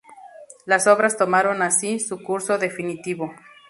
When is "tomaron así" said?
1.15-1.99